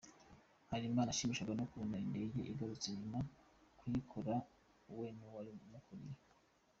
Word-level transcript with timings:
Harelimana 0.69 1.09
yashimishwaga 1.11 1.53
no 1.57 1.67
kubona 1.71 1.95
indege 2.05 2.39
igurutse 2.51 2.87
nyuma 2.99 3.17
yo 3.71 3.73
kuyikora 3.79 4.33
we 4.97 5.07
n’uwari 5.15 5.49
umukuriye. 5.67 6.17